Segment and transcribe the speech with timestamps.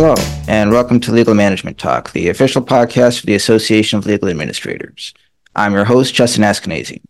[0.00, 0.14] Hello,
[0.46, 5.12] and welcome to Legal Management Talk, the official podcast of the Association of Legal Administrators.
[5.56, 7.02] I'm your host, Justin Askenazy.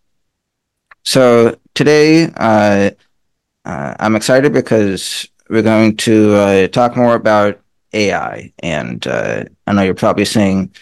[1.03, 2.89] So today, uh,
[3.63, 7.61] uh, I'm excited because we're going to uh, talk more about
[7.93, 8.51] AI.
[8.63, 10.73] And uh, I know you're probably saying,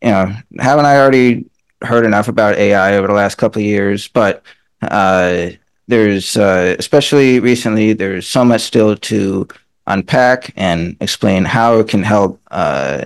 [0.00, 1.50] you know, haven't I already
[1.82, 4.08] heard enough about AI over the last couple of years?
[4.08, 4.42] But
[4.80, 5.50] uh,
[5.86, 9.46] there's, uh, especially recently, there's so much still to
[9.86, 13.04] unpack and explain how it can help, uh,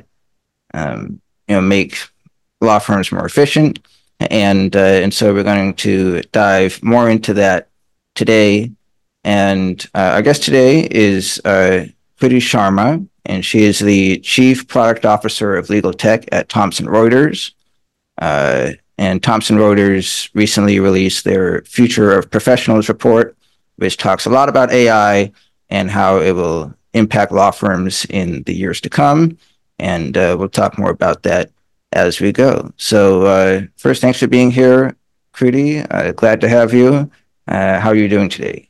[0.74, 1.98] um, you know, make
[2.60, 3.78] law firms more efficient.
[4.18, 7.68] And uh, and so we're going to dive more into that
[8.14, 8.70] today.
[9.24, 11.86] And uh, our guest today is uh,
[12.20, 17.52] Kriti Sharma, and she is the Chief Product Officer of Legal Tech at Thomson Reuters.
[18.20, 23.34] Uh, and Thomson Reuters recently released their Future of Professionals report,
[23.76, 25.32] which talks a lot about AI
[25.70, 29.38] and how it will impact law firms in the years to come.
[29.78, 31.50] And uh, we'll talk more about that
[31.92, 32.72] as we go.
[32.76, 34.96] So, uh, first, thanks for being here,
[35.34, 35.86] Kriti.
[35.90, 37.10] Uh, glad to have you.
[37.48, 38.68] Uh, how are you doing today?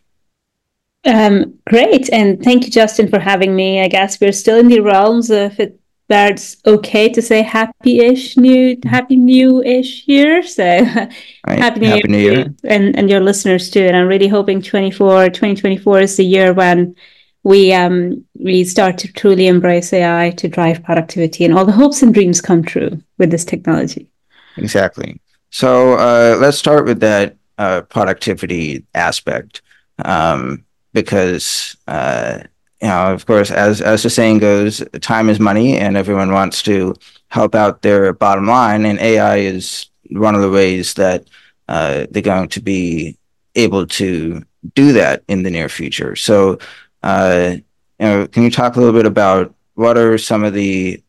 [1.05, 3.83] Um, great, and thank you, Justin, for having me.
[3.83, 5.79] I guess we're still in the realms of it.
[6.09, 10.43] That's okay to say happy-ish new, happy new-ish year.
[10.43, 10.83] So right.
[11.47, 12.55] happy new happy year, new year.
[12.65, 13.83] and and your listeners too.
[13.83, 16.97] And I'm really hoping 24, 2024 is the year when
[17.43, 22.03] we um we start to truly embrace AI to drive productivity and all the hopes
[22.03, 24.09] and dreams come true with this technology.
[24.57, 25.21] Exactly.
[25.51, 29.63] So uh, let's start with that uh, productivity aspect.
[30.05, 32.41] Um, because uh,
[32.81, 36.63] you know, of course, as as the saying goes, time is money, and everyone wants
[36.63, 36.95] to
[37.29, 41.29] help out their bottom line, and AI is one of the ways that
[41.69, 43.17] uh, they're going to be
[43.55, 44.43] able to
[44.75, 46.17] do that in the near future.
[46.17, 46.59] So,
[47.03, 51.03] you know, can you talk a little bit about what are some of the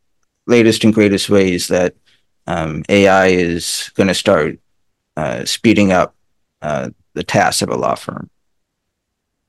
[0.47, 1.95] latest and greatest ways that
[2.47, 4.59] um, AI is going to start
[5.17, 6.15] uh, speeding up
[6.61, 8.29] uh, the tasks of a law firm?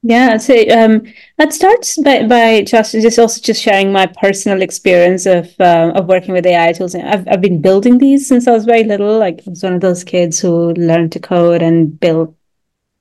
[0.04, 1.02] Yeah, so um,
[1.38, 6.06] that starts by, by just just also just sharing my personal experience of uh, of
[6.06, 6.96] working with AI tools.
[6.96, 9.16] I've I've been building these since I was very little.
[9.18, 12.34] Like I was one of those kids who learned to code and build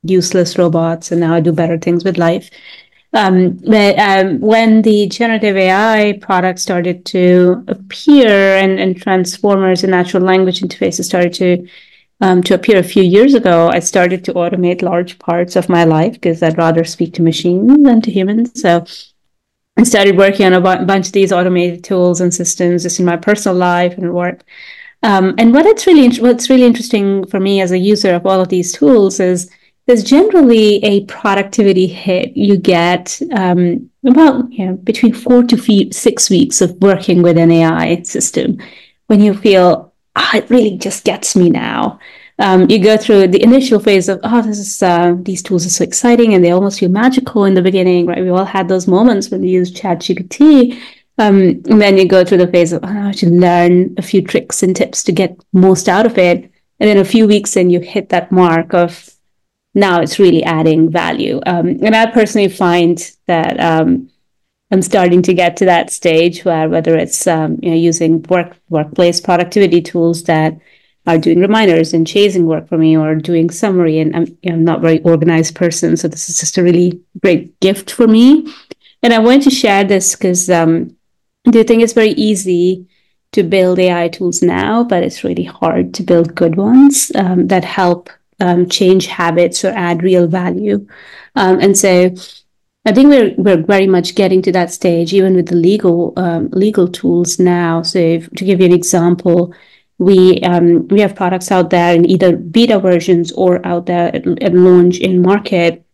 [0.04, 2.52] useless robots, and now I do better things with life.
[3.14, 9.92] Um, but um, when the generative AI products started to appear and, and transformers and
[9.92, 11.68] natural language interfaces started to
[12.22, 15.86] um, to appear a few years ago, I started to automate large parts of my
[15.86, 18.62] life because I'd rather speak to machines than to humans.
[18.62, 18.86] So
[19.76, 23.06] I started working on a b- bunch of these automated tools and systems just in
[23.08, 24.44] my personal life and work.
[25.02, 28.40] Um, and what it's really what's really interesting for me as a user of all
[28.40, 29.50] of these tools is
[29.88, 32.36] there's generally a productivity hit.
[32.36, 37.52] You get um, about you know, between four to six weeks of working with an
[37.52, 38.58] AI system
[39.08, 42.00] when you feel oh, it really just gets me now.
[42.40, 45.70] Um, you go through the initial phase of oh this is uh, these tools are
[45.70, 48.24] so exciting and they almost feel magical in the beginning right?
[48.24, 50.80] We all had those moments when we used ChatGPT.
[51.18, 54.22] Um, and then you go through the phase of oh, I should learn a few
[54.22, 56.50] tricks and tips to get most out of it.
[56.80, 59.12] And then a few weeks in you hit that mark of
[59.74, 61.40] now it's really adding value.
[61.46, 64.10] Um, and I personally find that um,
[64.72, 68.56] I'm starting to get to that stage where whether it's um, you know using work
[68.70, 70.58] workplace productivity tools that
[71.08, 74.54] are doing reminders and chasing work for me or doing summary and I'm you know,
[74.54, 78.08] I'm not a very organized person so this is just a really great gift for
[78.08, 78.54] me.
[79.04, 80.96] And I wanted to share this because um,
[81.48, 82.88] I think it's very easy
[83.32, 87.66] to build AI tools now but it's really hard to build good ones um, that
[87.66, 88.10] help
[88.42, 90.86] um, change habits or add real value
[91.36, 92.14] um, and so
[92.84, 96.50] I think we're we're very much getting to that stage, even with the legal um,
[96.52, 97.84] legal tools now.
[97.84, 99.54] So, if, to give you an example,
[100.00, 104.26] we um, we have products out there in either beta versions or out there at,
[104.42, 105.86] at launch in market,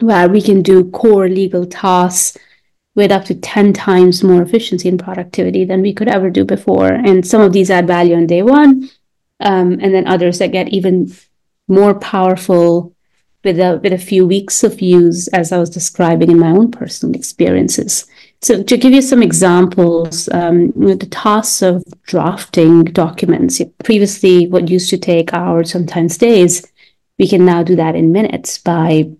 [0.00, 2.36] where we can do core legal tasks
[2.96, 6.88] with up to ten times more efficiency and productivity than we could ever do before.
[6.92, 8.90] And some of these add value on day one,
[9.38, 11.12] um, and then others that get even
[11.68, 12.94] more powerful
[13.44, 16.70] with a, with a few weeks of use, as I was describing in my own
[16.70, 18.06] personal experiences.
[18.40, 24.90] So, to give you some examples, um, the tasks of drafting documents, previously what used
[24.90, 26.66] to take hours, sometimes days,
[27.18, 29.10] we can now do that in minutes by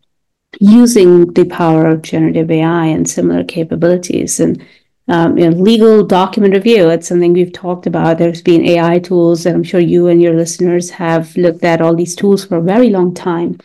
[0.61, 4.41] using the power of generative AI and similar capabilities.
[4.41, 4.65] And
[5.09, 8.19] um, you know, legal document review, it's something we've talked about.
[8.19, 11.97] There's been AI tools, and I'm sure you and your listeners have looked at all
[11.97, 13.59] these tools for a very long time.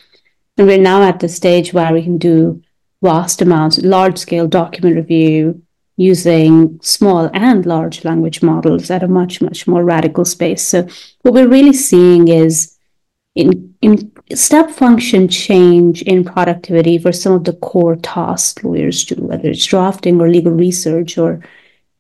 [0.57, 2.61] And we're now at the stage where we can do
[3.01, 5.61] vast amounts, large scale document review
[5.97, 10.65] using small and large language models at a much, much more radical space.
[10.65, 10.87] So
[11.21, 12.77] what we're really seeing is
[13.35, 19.15] in, in step function change in productivity for some of the core tasks lawyers do,
[19.15, 21.43] whether it's drafting or legal research or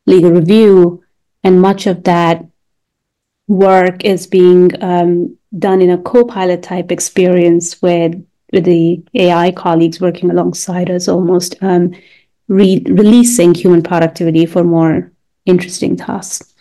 [0.05, 1.03] legal review.
[1.43, 2.45] And much of that
[3.47, 9.99] work is being um, done in a co-pilot type experience with, with the AI colleagues
[9.99, 11.55] working alongside us almost.
[11.61, 11.93] Um,
[12.47, 15.11] re- releasing human productivity for more
[15.45, 16.53] interesting tasks.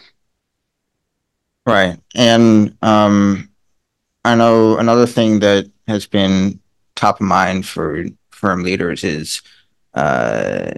[1.66, 1.98] Right.
[2.14, 3.50] And um,
[4.24, 6.60] I know another thing that has been
[6.94, 9.42] top of mind for firm leaders is
[9.94, 10.72] uh,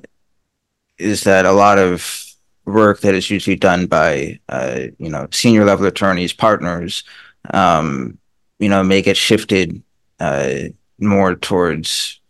[0.99, 2.25] is that a lot of
[2.65, 7.05] work that is usually done by uh, you know senior level attorneys, partners,
[7.53, 8.19] um,
[8.59, 9.83] you know, may get shifted
[10.21, 10.61] uh,
[10.99, 12.21] more towards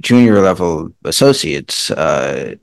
[0.00, 2.54] junior level associates, uh,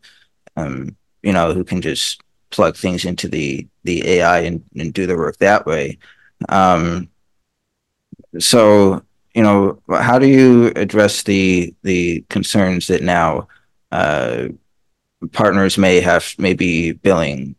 [0.55, 5.05] um, you know, who can just plug things into the the AI and, and do
[5.05, 5.97] the work that way.
[6.47, 7.08] Um,
[8.37, 9.01] so,
[9.33, 13.47] you know, how do you address the the concerns that now
[13.91, 14.49] uh,
[15.31, 17.55] partners may have maybe billing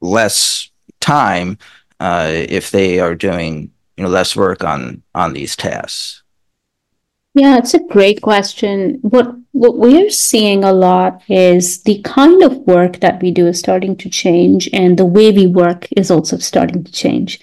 [0.00, 0.70] less
[1.00, 1.58] time
[2.00, 6.22] uh, if they are doing you know less work on on these tasks?
[7.34, 8.98] Yeah, it's a great question.
[9.02, 13.58] What what we're seeing a lot is the kind of work that we do is
[13.58, 17.40] starting to change, and the way we work is also starting to change.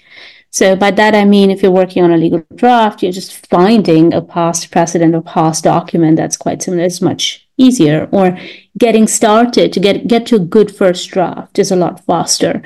[0.56, 4.14] So by that I mean, if you're working on a legal draft, you're just finding
[4.14, 8.38] a past precedent or past document that's quite similar is much easier, or
[8.78, 12.62] getting started to get get to a good first draft is a lot faster.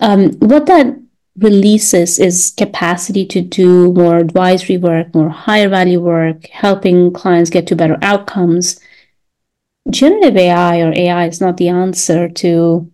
[0.00, 1.00] Um, what that
[1.38, 7.66] releases is capacity to do more advisory work, more higher value work, helping clients get
[7.68, 8.78] to better outcomes.
[9.88, 12.92] Generative AI or AI is not the answer to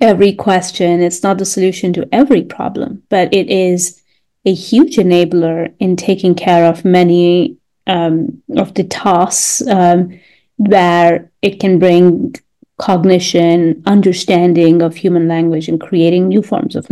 [0.00, 1.00] every question.
[1.00, 4.02] It's not the solution to every problem, but it is
[4.44, 7.56] a huge enabler in taking care of many
[7.86, 10.18] um, of the tasks um,
[10.56, 12.34] where it can bring
[12.78, 16.88] cognition, understanding of human language, and creating new forms of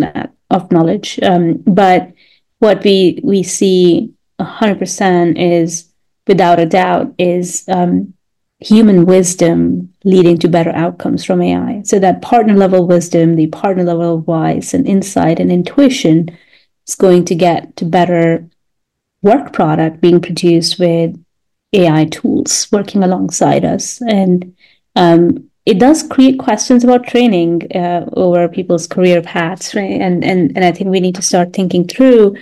[0.51, 1.19] of knowledge.
[1.23, 2.13] Um, but
[2.59, 4.11] what we we see
[4.41, 5.89] hundred percent is,
[6.27, 8.15] without a doubt, is um,
[8.61, 11.83] human wisdom leading to better outcomes from AI.
[11.85, 16.37] So that partner level wisdom, the partner level wise and insight and intuition
[16.87, 18.49] is going to get to better
[19.23, 21.17] work product being produced with
[21.73, 24.01] AI tools working alongside us.
[24.03, 24.55] And
[24.95, 30.01] um, it does create questions about training uh, over people's career paths, right?
[30.01, 32.37] And and and I think we need to start thinking through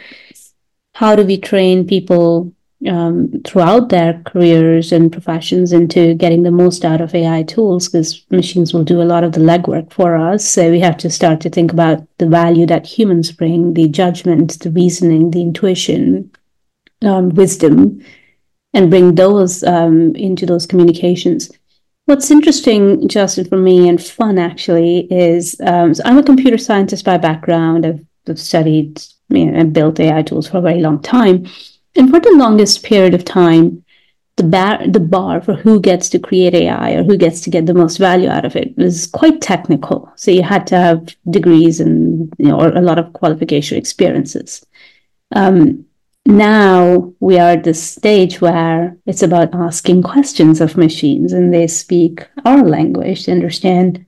[0.95, 2.53] how do we train people
[2.89, 8.25] um, throughout their careers and professions into getting the most out of AI tools because
[8.31, 10.47] machines will do a lot of the legwork for us.
[10.47, 14.59] So we have to start to think about the value that humans bring, the judgment,
[14.61, 16.31] the reasoning, the intuition,
[17.03, 18.05] um, wisdom,
[18.75, 21.51] and bring those um, into those communications.
[22.07, 27.05] What's interesting, Justin, for me and fun actually is um, so I'm a computer scientist
[27.05, 27.87] by background.
[27.87, 31.47] I've, I've studied you know, and built AI tools for a very long time.
[31.97, 33.85] And for the longest period of time,
[34.37, 37.67] the bar, the bar for who gets to create AI or who gets to get
[37.67, 40.11] the most value out of it was quite technical.
[40.17, 44.65] So you had to have degrees and you know, or a lot of qualification experiences.
[45.35, 45.85] Um,
[46.25, 51.67] now we are at this stage where it's about asking questions of machines and they
[51.67, 54.07] speak our language to understand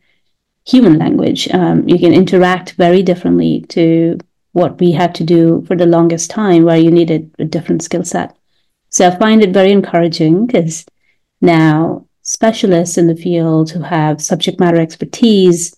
[0.66, 1.48] human language.
[1.52, 4.18] Um, you can interact very differently to
[4.54, 8.04] what we had to do for the longest time, where you needed a different skill
[8.04, 8.36] set.
[8.88, 10.84] So I find it very encouraging because
[11.40, 15.76] now specialists in the field who have subject matter expertise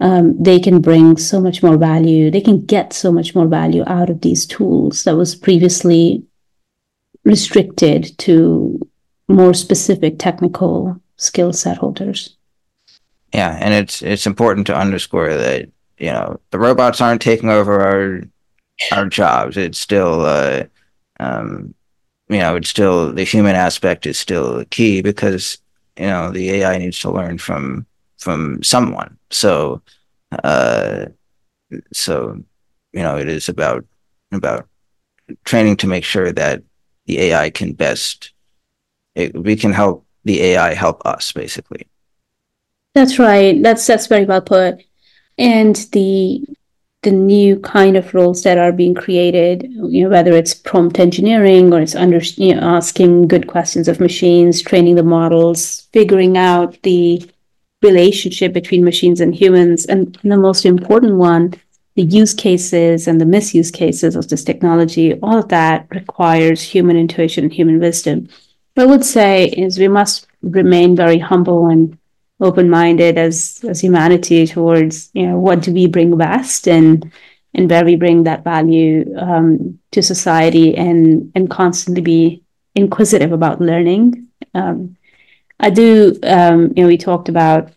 [0.00, 2.30] um, they can bring so much more value.
[2.30, 6.24] They can get so much more value out of these tools that was previously
[7.24, 8.80] restricted to
[9.28, 12.36] more specific technical skill set holders.
[13.32, 17.80] Yeah, and it's it's important to underscore that you know the robots aren't taking over
[17.80, 18.22] our
[18.92, 19.56] our jobs.
[19.56, 20.64] It's still uh,
[21.20, 21.74] um,
[22.28, 25.58] you know it's still the human aspect is still key because
[25.98, 27.86] you know the AI needs to learn from
[28.18, 29.18] from someone.
[29.30, 29.82] So,
[30.42, 31.06] uh,
[31.92, 32.42] so
[32.92, 33.84] you know, it is about
[34.32, 34.68] about
[35.44, 36.62] training to make sure that
[37.06, 38.32] the AI can best
[39.14, 41.86] it, we can help the AI help us basically.
[42.94, 43.60] That's right.
[43.62, 44.84] That's that's very well put.
[45.38, 46.44] And the
[47.04, 51.72] the new kind of roles that are being created, you know, whether it's prompt engineering
[51.72, 56.80] or it's under, you know, asking good questions of machines, training the models, figuring out
[56.82, 57.22] the
[57.82, 61.52] relationship between machines and humans, and the most important one,
[61.94, 66.96] the use cases and the misuse cases of this technology, all of that requires human
[66.96, 68.28] intuition and human wisdom.
[68.74, 71.98] What I would say is we must remain very humble and
[72.40, 77.10] open-minded as as humanity towards you know what do we bring best and
[77.54, 82.42] and where we bring that value um, to society and and constantly be
[82.74, 84.28] inquisitive about learning.
[84.54, 84.96] Um,
[85.60, 87.72] I do, um, you know, we talked about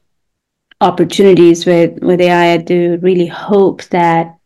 [0.82, 2.54] opportunities with with AI.
[2.54, 4.38] I do really hope that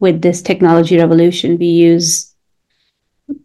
[0.00, 2.34] with this technology revolution, we use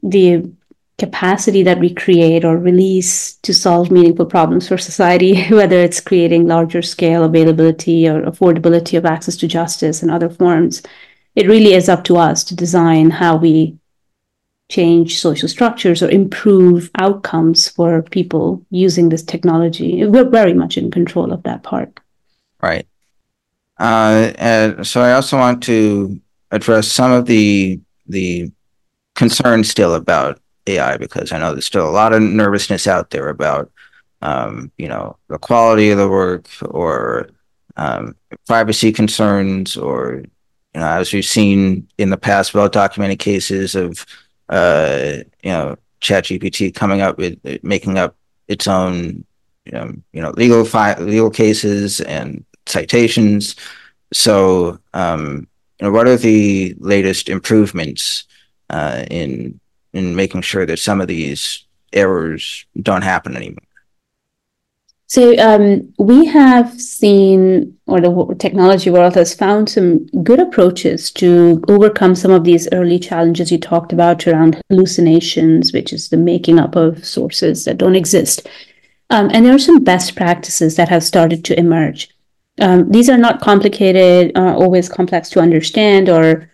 [0.01, 0.49] the
[0.97, 6.47] capacity that we create or release to solve meaningful problems for society, whether it's creating
[6.47, 10.83] larger scale availability or affordability of access to justice and other forms.
[11.35, 13.77] It really is up to us to design how we
[14.69, 20.05] change social structures or improve outcomes for people using this technology.
[20.05, 21.99] We're very much in control of that part.
[22.61, 22.87] Right.
[23.77, 26.19] Uh, so I also want to
[26.51, 28.51] address some of the the
[29.15, 33.29] concerns still about AI because I know there's still a lot of nervousness out there
[33.29, 33.71] about
[34.21, 37.29] um, you know the quality of the work or
[37.75, 38.15] um,
[38.47, 40.23] privacy concerns or
[40.73, 44.05] you know as we've seen in the past well documented cases of
[44.49, 48.15] uh, you know, ChatGPT coming up with making up
[48.47, 49.23] its own,
[49.65, 53.55] you know, you know legal fi- legal cases and citations.
[54.11, 55.47] So, um,
[55.79, 58.25] you know, what are the latest improvements
[58.69, 59.59] uh, in
[59.93, 63.63] in making sure that some of these errors don't happen anymore?
[65.07, 71.63] So um, we have seen, or the technology world has found some good approaches to
[71.67, 76.57] overcome some of these early challenges you talked about around hallucinations, which is the making
[76.57, 78.47] up of sources that don't exist.
[79.11, 82.09] Um, and there are some best practices that have started to emerge.
[82.59, 86.49] Um, these are not complicated, uh, always complex to understand or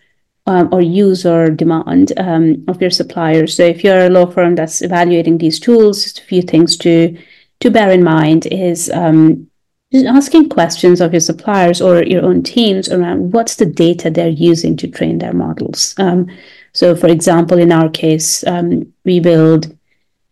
[0.50, 3.56] um, or use or demand um, of your suppliers.
[3.56, 7.16] So if you're a law firm that's evaluating these tools, just a few things to
[7.60, 9.48] to bear in mind is um,
[9.94, 14.78] asking questions of your suppliers or your own teams around what's the data they're using
[14.78, 15.94] to train their models.
[15.98, 16.28] Um,
[16.74, 19.78] so, for example, in our case, um, we build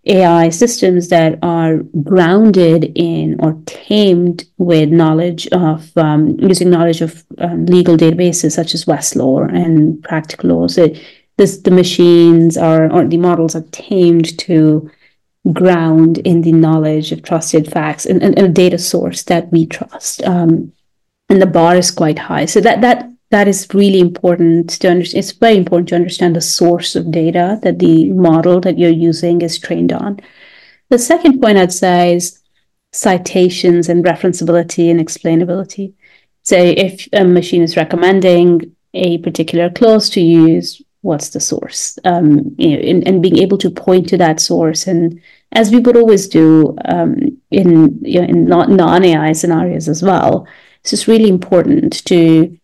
[0.09, 7.23] AI systems that are grounded in or tamed with knowledge of um, using knowledge of
[7.39, 10.67] um, legal databases such as Westlaw and Practical Law.
[10.67, 10.93] So,
[11.37, 14.89] this, the machines are or the models are tamed to
[15.53, 19.65] ground in the knowledge of trusted facts and, and, and a data source that we
[19.65, 20.23] trust.
[20.23, 20.73] Um,
[21.29, 22.45] and the bar is quite high.
[22.45, 25.19] So that that that is really important to understand.
[25.19, 29.41] It's very important to understand the source of data that the model that you're using
[29.41, 30.19] is trained on.
[30.89, 32.39] The second point I'd say is
[32.93, 35.93] citations and referenceability and explainability.
[36.43, 41.99] So if a machine is recommending a particular clause to use, what's the source?
[42.05, 45.79] Um, you know, and, and being able to point to that source and as we
[45.79, 50.47] would always do um, in you know, in non AI scenarios as well.
[50.81, 52.57] It's just really important to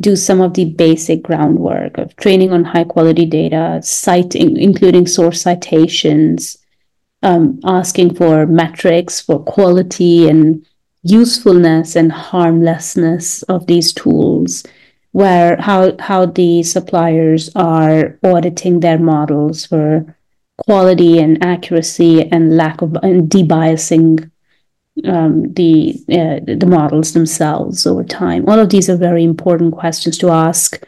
[0.00, 5.42] do some of the basic groundwork of training on high quality data, citing, including source
[5.42, 6.58] citations,
[7.22, 10.66] um, asking for metrics for quality and
[11.02, 14.64] usefulness and harmlessness of these tools
[15.14, 20.16] where how how the suppliers are auditing their models for
[20.56, 24.28] quality and accuracy and lack of and debiasing
[25.06, 28.48] um, the uh, the models themselves over time.
[28.48, 30.82] All of these are very important questions to ask.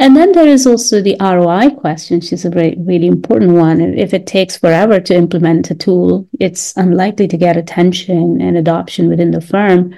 [0.00, 3.80] And then there is also the ROI question, which is a very really important one.
[3.80, 9.08] If it takes forever to implement a tool, it's unlikely to get attention and adoption
[9.08, 9.94] within the firm.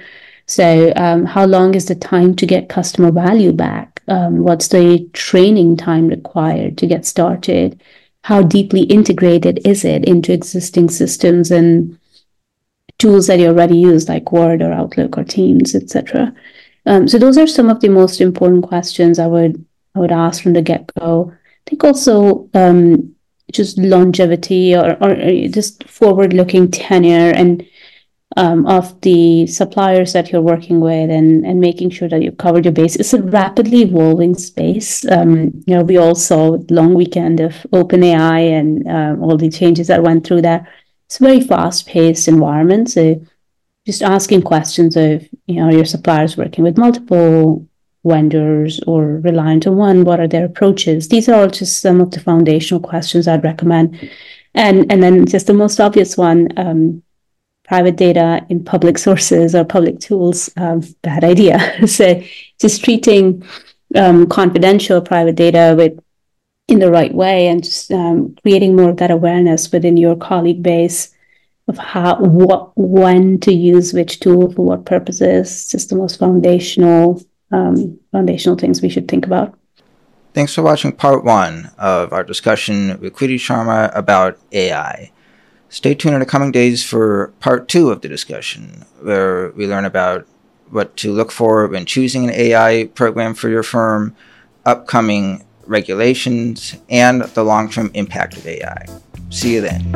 [0.47, 4.01] So, um, how long is the time to get customer value back?
[4.07, 7.81] Um, what's the training time required to get started?
[8.23, 11.97] how deeply integrated is it into existing systems and
[13.01, 16.33] tools that you already use like word or outlook or teams etc
[16.85, 19.65] um, so those are some of the most important questions i would
[19.95, 23.15] i would ask from the get-go i think also um,
[23.51, 25.15] just longevity or, or
[25.47, 27.65] just forward looking tenure and
[28.37, 32.65] um, of the suppliers that you're working with and, and making sure that you've covered
[32.65, 32.95] your base.
[32.95, 35.05] It's a rapidly evolving space.
[35.11, 39.87] Um, you know, we all saw long weekend of OpenAI and uh, all the changes
[39.87, 40.67] that went through there.
[41.11, 42.89] It's a very fast paced environment.
[42.89, 43.21] So
[43.85, 47.67] just asking questions of, you know, your suppliers working with multiple
[48.05, 50.05] vendors or reliant on one?
[50.05, 51.09] What are their approaches?
[51.09, 54.09] These are all just some of the foundational questions I'd recommend.
[54.53, 57.03] And and then just the most obvious one, um,
[57.65, 61.59] private data in public sources or public tools, um, bad idea.
[61.89, 62.23] so
[62.57, 63.43] just treating
[63.95, 65.99] um, confidential private data with
[66.71, 70.63] in the right way and just um, creating more of that awareness within your colleague
[70.63, 71.13] base
[71.67, 77.21] of how what when to use which tool for what purposes just the most foundational
[77.51, 79.53] um, foundational things we should think about
[80.33, 85.11] thanks for watching part one of our discussion with Kriti Sharma about AI.
[85.67, 89.85] Stay tuned in the coming days for part two of the discussion, where we learn
[89.85, 90.25] about
[90.69, 94.15] what to look for when choosing an AI program for your firm,
[94.65, 98.85] upcoming regulations, and the long term impact of AI.
[99.29, 99.91] See you then.